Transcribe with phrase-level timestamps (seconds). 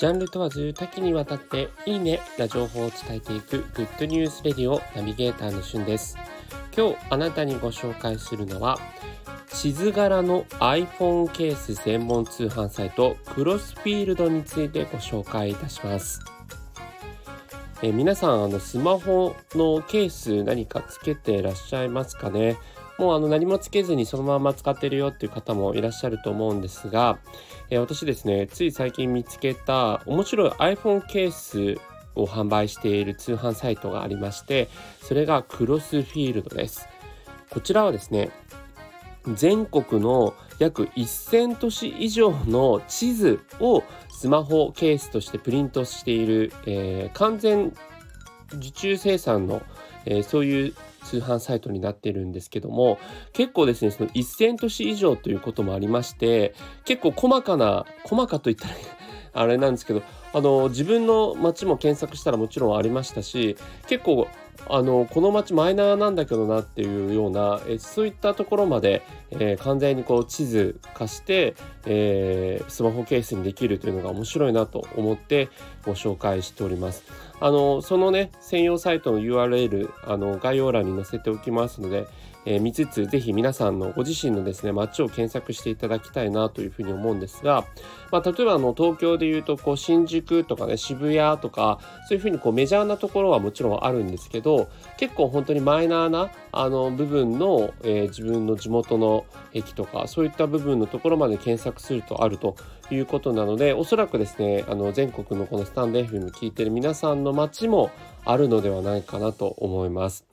[0.00, 6.16] ジャンル問わず多岐にわたっていいねな情報を伝えていくグッドニュースレディオナビゲーターのしゅんです。
[6.74, 8.78] 今日あなたにご紹介するのは
[9.52, 16.20] 地図柄の iPhone ケース専門通販サイトクロスフィールドについてご紹介いたします。
[17.82, 22.56] え皆さんあのスマホのケース何かつけていらっしゃいますかね？
[22.98, 27.18] もうあの何もつけずにそのまま使ってるよっていう方もいらっしゃると思うんですが、
[27.70, 31.80] えー、私ですねつい最近見つけた面白い iPhone ケース
[32.14, 34.68] を販売している通販サイトがありまして
[35.00, 36.88] それがクロスフィールドです。
[37.50, 38.30] こちらはですね
[39.34, 47.72] 全国の約1000都市以上の地図をスマホケースとしてプリントしている、えー、完全
[48.54, 49.62] 受注生産の、
[50.04, 52.98] えー、そういう通販サイトになっているんですけども
[53.32, 56.54] 結構ですねその1000都市以上ということもありまして
[56.84, 58.74] 結構細かな細かといったら
[59.32, 63.56] あれなんですけどあの自分の街も検索したらもちろんありましたし
[63.86, 64.28] 結構
[64.68, 71.54] あのこの街マイナーなんだけどなっていうようなえそういったところまで、えー、完全にこう地図化して、
[71.86, 75.48] えー、スマホケースにできるというのが面白いなと思って
[75.84, 77.04] ご紹介しております。
[77.40, 82.06] あのそのね専用サイトの URL あの概要欄に載せておきますので、
[82.44, 87.64] えー、見つつぜひ皆さんのご自身のですね街を検索していただきたいなというふうに思うんですが、
[88.12, 94.68] まあ、例えばあの東京でいうとこう新宿とかね渋谷とかそういうふうにこうメジャーなところはもちろんあるんですけど
[94.98, 99.24] 結構本当にマイナーなあの部分の、えー、自分の地元の
[99.54, 102.56] 駅とかそういった部分のところまで検索するとあると
[102.90, 107.90] いうことなのでおそらくですねあの全国のこのスタンド FM 聞いてる皆さんのの街も
[108.24, 110.26] あるのではないかなと思います。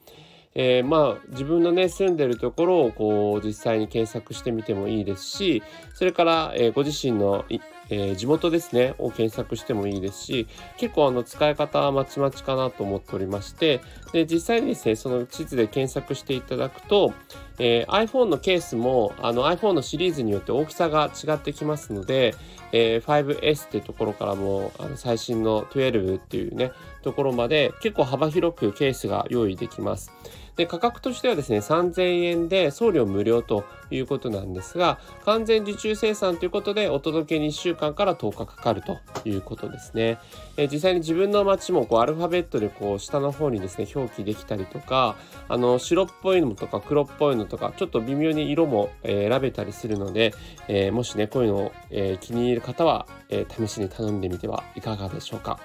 [0.55, 5.61] えー、まあ自分のね住んでるところをこう実際に検索してみてもいいですし
[5.93, 7.45] それから、え、ご自身の
[7.89, 13.81] えー、地元ですねを検索してもいいですし結構あの使い方はまちまちかなと思っておりまして
[14.13, 17.13] で実際にですねその地図で検索していただくと、
[17.59, 22.35] えー、iPhone のケースもあの iPhone のシリーズによって大きさが違ってきますので、
[22.71, 26.71] えー、5S ってところからもあの最新の12っていうね
[27.03, 30.11] ところまで結構幅広くケースが用意できます。
[30.57, 40.17] で価格としてはですね3000円で送料無料ということなんですが完全受注生産ということでお届けに1週間から10日かかるということですね。
[40.57, 45.15] え実際に自分の街もこうアルファベットでこう下の方にですね表記できたりとか
[45.47, 50.33] あの白っぽいのとか黒っぽいのとかちょっと微妙に色も、え選べたりするので、
[50.67, 55.59] えもしねこういうのを、え気に入る方は、え試しに頼んでみてはいかがでしょうか。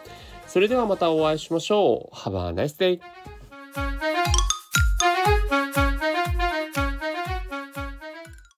[0.46, 2.14] それではまたお会いしましょう。
[2.14, 3.00] Have a nice day!
[5.24, 5.71] Thank you.